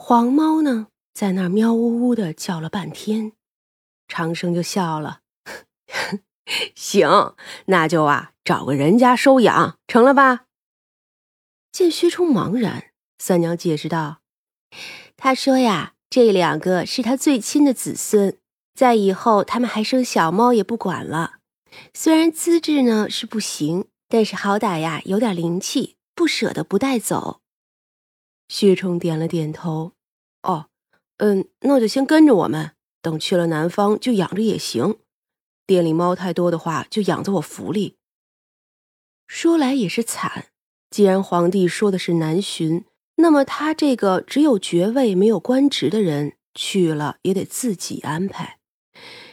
[0.00, 3.32] 黄猫呢，在那儿喵呜呜的叫了半天，
[4.06, 5.22] 长生就笑了
[6.76, 7.34] ：“行，
[7.66, 10.44] 那就啊，找个人家收养，成了吧？”
[11.72, 14.20] 见薛冲茫然，三娘解释道
[15.18, 18.38] ：“他说呀，这两个是他最亲的子孙，
[18.74, 21.38] 在以后他们还生小猫也不管了。
[21.92, 27.40] 虽然资质呢是不行，但是好歹呀有点灵气，不舍得不带走。”
[28.48, 29.92] 薛冲点了点头
[30.42, 30.66] ：“哦，
[31.18, 34.98] 嗯，那就先跟着我们，等去了南方就养着也行。
[35.66, 37.96] 店里猫太多的话，就养在我府里。”
[39.28, 40.46] 说来也是惨，
[40.90, 48.58] 既然皇帝说的是南巡，那么他这个只有爵位没有官职的人去了也得自己安排，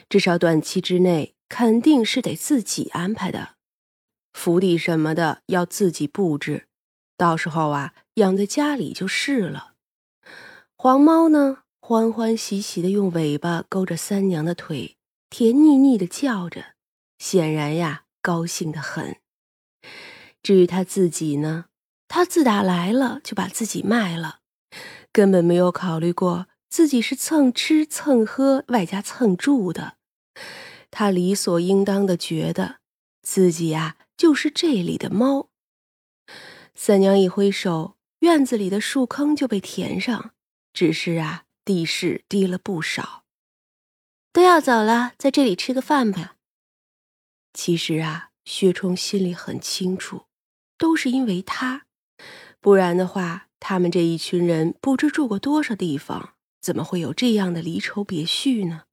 [0.10, 3.56] 至少短期之内肯定是得自己安排的，
[4.34, 6.65] 府邸什么的要自己布置，
[7.18, 7.94] 到时候啊。
[8.16, 9.74] 养在家里就是了。
[10.78, 14.96] 黄猫呢，欢欢喜喜的用尾巴勾着三娘的腿，
[15.30, 16.76] 甜腻腻的叫着，
[17.18, 19.18] 显然呀，高兴的很。
[20.42, 21.66] 至于他自己呢，
[22.08, 24.40] 他自打来了就把自己卖了，
[25.12, 29.98] 根本没有考虑过自己是蹭吃蹭喝外加蹭住的。
[30.90, 32.78] 他理所应当的觉得
[33.22, 35.50] 自己呀，就是这里的猫。
[36.76, 37.96] 三娘一挥手。
[38.20, 40.32] 院子里的树坑就被填上，
[40.74, 43.24] 只是啊，地势低了不少。
[44.32, 46.38] 都要走了，在这里吃个饭吧。
[47.54, 50.24] 其实啊，薛冲心里很清楚，
[50.78, 51.86] 都是因为他，
[52.60, 58.86] 不然的话，他们这一群人不知住过多少地方，怎么会有这样的离愁别绪呢？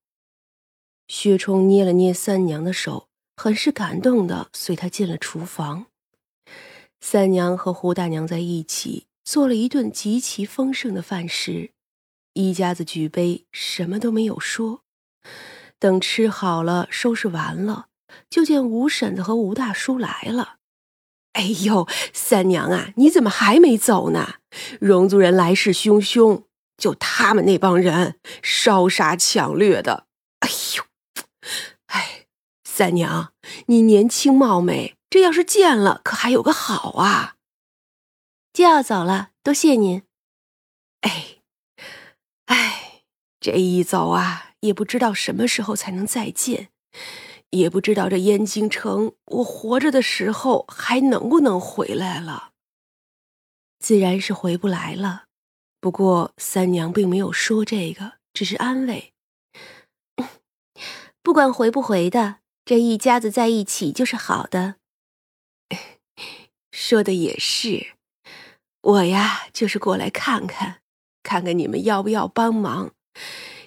[1.08, 5.86] 薛冲捏了捏三娘的手，很是感动的随她进了厨房。
[7.02, 9.06] 三娘和胡大娘在一起。
[9.24, 11.70] 做了一顿极其丰盛的饭食，
[12.32, 14.82] 一家子举杯，什么都没有说。
[15.78, 17.86] 等吃好了，收拾完了，
[18.28, 20.56] 就见吴婶子和吴大叔来了。
[21.34, 24.36] 哎呦，三娘啊，你怎么还没走呢？
[24.80, 26.46] 容族人来势汹汹，
[26.76, 30.06] 就他们那帮人烧杀抢掠的。
[30.40, 30.84] 哎呦，
[31.86, 32.26] 哎，
[32.64, 33.32] 三娘，
[33.66, 37.36] 你年轻貌美，这要是见了，可还有个好啊。
[38.54, 40.04] 就要走了，多谢您。
[41.02, 41.36] 哎，
[42.46, 43.02] 哎，
[43.38, 46.70] 这一走啊，也不知道什么时候才能再见，
[47.50, 52.52] 也不知道这燕京城我活着的时候还能不能回来了。
[53.80, 55.24] 自然是回不来了。
[55.78, 59.12] 不过三娘并没有说这个，只是安慰：
[61.22, 64.76] 不管回不回的，这一家子在一起就是好的。
[66.92, 67.94] 说的也是。
[68.82, 70.82] 我呀，就是过来看看，
[71.22, 72.92] 看看你们要不要帮忙。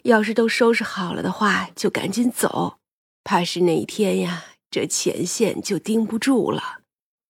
[0.04, 2.78] 要是都收拾好了的话，就赶紧走。
[3.24, 6.84] 怕是哪天呀，这前线就盯不住了，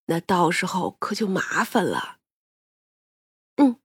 [0.07, 2.17] 那到时候可就麻烦了。
[3.55, 3.77] 嗯，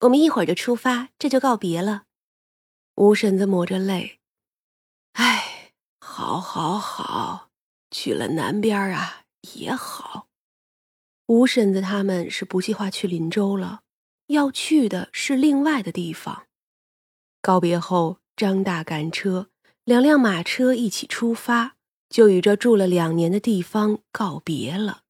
[0.00, 2.04] 我们一会儿就出发，这就告别了。
[2.94, 4.20] 吴婶子抹着泪，
[5.12, 7.50] 哎，好，好，好，
[7.90, 10.27] 去了南边啊，也好。
[11.28, 13.82] 吴婶子他们是不计划去林州了，
[14.28, 16.46] 要去的是另外的地方。
[17.42, 19.50] 告别后，张大赶车，
[19.84, 21.76] 两辆马车一起出发，
[22.08, 25.02] 就与这住了两年的地方告别了。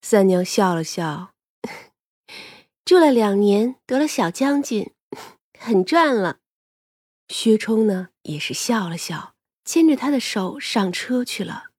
[0.00, 1.32] 三娘笑了笑，
[2.86, 4.92] 住了两年，得了小将军，
[5.58, 6.38] 很赚了。
[7.26, 9.34] 薛冲呢，也是笑了笑，
[9.64, 11.70] 牵着他的手上车去了。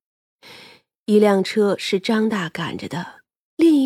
[1.06, 3.21] 一辆车是张大赶着的。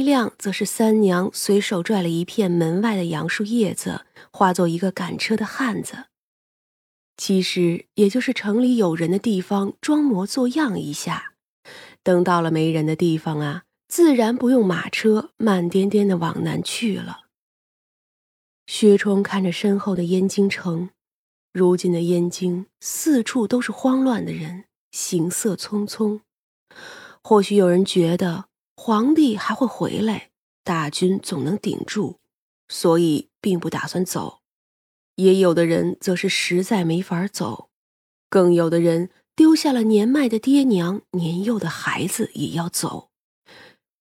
[0.05, 6.05] 亮则是三娘随手拽了一片门外的杨树叶子，化作一个赶车的汉子。
[7.17, 11.33] 其实也就是城里有人的地方装模作样一下，
[12.03, 17.21] 等到了没人的地方啊，自然不用马车，慢颠颠的往南去了。
[18.67, 20.89] 薛冲看着身后的燕京城，
[21.51, 26.21] 如今的燕京四处都是慌乱的人，行色匆匆。
[27.23, 28.45] 或许有人觉得。
[28.87, 30.29] 皇帝还会回来，
[30.63, 32.19] 大军总能顶住，
[32.69, 34.43] 所以并不打算走。
[35.15, 37.71] 也有的人则是实在没法走，
[38.29, 43.09] 更有的人丢下了年迈的爹娘、年幼的孩子也要走。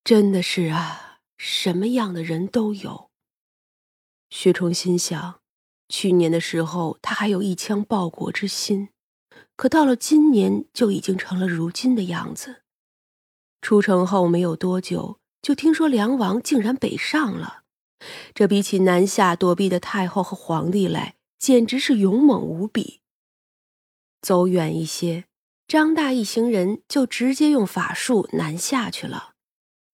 [0.04, 3.08] 真的是啊，什么样的人都有。
[4.28, 5.40] 薛冲心想，
[5.88, 8.90] 去年的时候他还有一腔报国之心，
[9.56, 12.63] 可到了今年就已经成了如今的样子。
[13.64, 17.62] 出城后没有多久，就听说梁王竟然北上了，
[18.34, 23.00] 这比起南下躲避的太后和皇帝来，简直是勇猛无比。
[24.20, 25.24] 走远一些，
[25.66, 29.32] 张大一行人就直接用法术南下去了，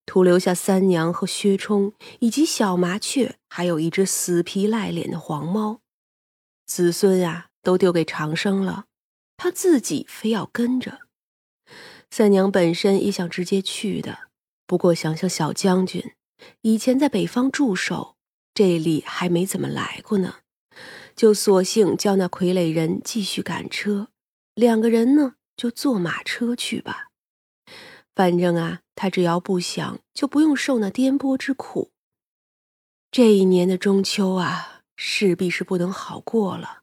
[0.04, 5.78] 徒留下三娘和薛冲以及小麻雀，还有一只死皮赖脸的黄猫。
[6.66, 8.86] 子孙呀，都丢给长生了，
[9.36, 11.02] 他自己非要跟着。
[12.10, 14.28] 三娘本身也想直接去的，
[14.66, 16.12] 不过想想小将军
[16.62, 18.16] 以前在北方驻守，
[18.52, 20.38] 这里还没怎么来过呢，
[21.14, 24.08] 就索性叫那傀儡人继续赶车。
[24.54, 27.10] 两个人呢，就坐马车去吧。
[28.14, 31.92] 反正啊，他只要不想，就不用受那颠簸之苦。
[33.12, 36.82] 这一年的中秋啊，势必是不能好过了，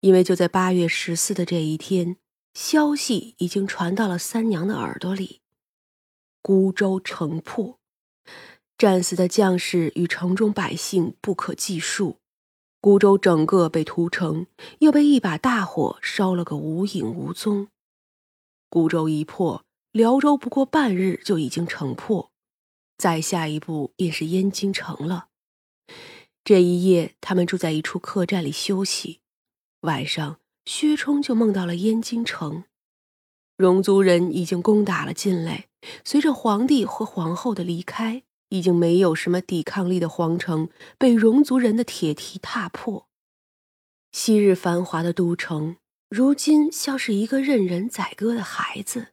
[0.00, 2.18] 因为就在八月十四的这一天，
[2.60, 5.42] 消息已经传到了三娘的耳朵里：
[6.42, 7.78] 孤州城破，
[8.76, 12.18] 战死的将士与城中百姓不可计数。
[12.80, 14.48] 孤州整个被屠城，
[14.80, 17.68] 又被一把大火烧了个无影无踪。
[18.68, 22.32] 孤州一破，辽州不过半日就已经城破，
[22.96, 25.28] 再下一步便是燕京城了。
[26.42, 29.20] 这一夜，他们住在一处客栈里休息。
[29.82, 32.64] 晚上，薛冲就梦到了燕京城，
[33.56, 35.68] 戎族人已经攻打了进来。
[36.04, 38.22] 随着皇帝和皇后的离开。
[38.50, 43.06] 已经没有什么抵抗力的皇城被戎族人的铁蹄踏破，
[44.10, 45.76] 昔日繁华的都城，
[46.08, 49.08] 如今像是一个任人宰割的孩子。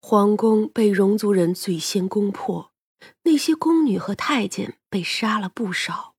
[0.00, 2.72] 皇宫被戎族人最先攻破，
[3.24, 6.14] 那些宫女和太监被杀了不少。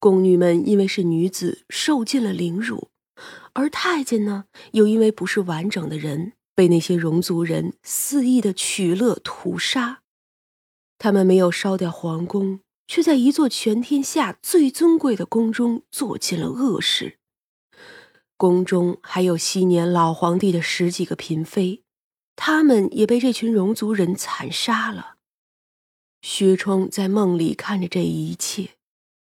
[0.00, 2.88] 宫女们因为是女子，受尽了凌辱；
[3.56, 10.02] 而太监呢，又因为不是完整的人，被那些戎族人肆意的取乐屠杀。
[10.98, 17.18] 他们没有烧掉皇宫，却在一座全天下最尊贵的宫中做尽了恶事。
[18.36, 21.82] 宫中还有昔年老皇帝的十几个嫔妃，
[22.36, 25.16] 他们也被这群戎族人残杀了。
[26.20, 28.72] 薛冲在梦里看着这一切，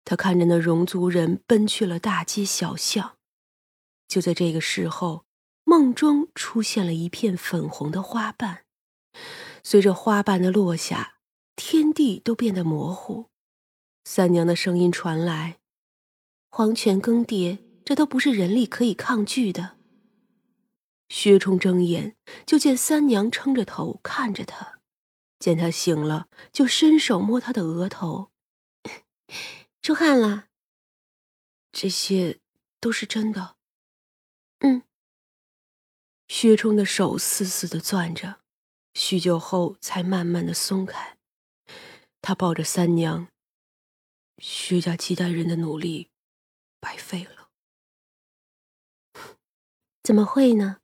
[0.04, 3.15] 他看着那戎族人奔去了大街小巷。
[4.08, 5.24] 就在这个时候，
[5.64, 8.64] 梦中出现了一片粉红的花瓣，
[9.62, 11.14] 随着花瓣的落下。
[11.58, 13.30] 天地都变得模糊，
[14.04, 15.58] 三娘的声音传来
[16.52, 19.78] ：“黄泉更迭，这都不是人力可以抗拒的。”
[21.08, 22.14] 薛冲睁眼，
[22.44, 24.80] 就见三娘撑着头看着他，
[25.38, 28.30] 见他醒了，就伸手摸他的额头，
[29.80, 30.48] 出汗了。
[31.72, 32.40] 这些
[32.78, 33.55] 都是真的。
[36.28, 38.40] 薛冲的手死死的攥着，
[38.94, 41.16] 许久后才慢慢的松开。
[42.20, 43.28] 他抱着三娘，
[44.38, 46.10] 薛家几代人的努力
[46.80, 47.48] 白费了。
[50.02, 50.78] 怎么会呢？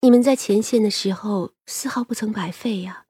[0.00, 3.06] 你们在前线的时候丝毫不曾白费呀。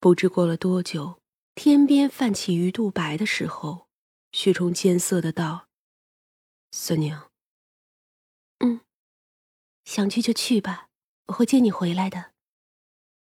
[0.00, 1.20] 不知过了多久，
[1.54, 3.86] 天边泛起鱼肚白的时候，
[4.32, 5.68] 薛冲艰涩的道
[6.72, 7.29] ：“三娘，
[9.90, 10.88] 想去就去吧，
[11.26, 12.30] 我会接你回来的。”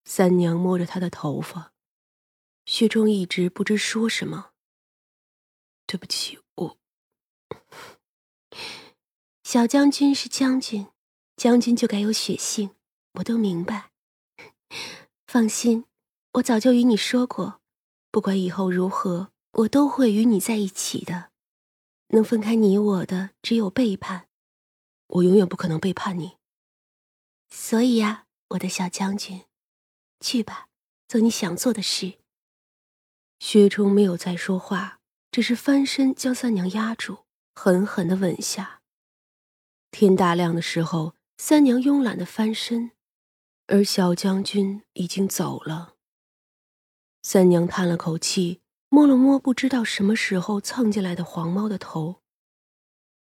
[0.04, 1.72] 三娘摸着他的头发。
[2.66, 4.50] 薛冲一直不知说什么。
[5.86, 6.78] 对不起，我。
[9.44, 10.88] 小将军是将军，
[11.36, 12.74] 将军就该有血性，
[13.12, 13.92] 我都明白。
[15.28, 15.84] 放心，
[16.32, 17.60] 我早就与你说过，
[18.10, 21.30] 不管以后如何，我都会与你在一起的。
[22.08, 24.26] 能分开你我的，只有背叛。
[25.06, 26.39] 我永远不可能背叛你。
[27.50, 29.44] 所以呀，我的小将军，
[30.20, 30.68] 去吧，
[31.08, 32.14] 做你想做的事。
[33.40, 38.82] 薛冲没有再说话，只是翻身将三娘压住，狠狠的吻下。
[39.90, 42.92] 天大亮的时候，三娘慵懒的翻身，
[43.66, 45.96] 而小将军已经走了。
[47.22, 52.22] 三娘叹了口气，摸了摸不知道什么时候蹭进来的黄猫的头。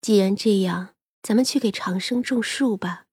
[0.02, 3.05] 既然这样，咱们去给长生种树吧。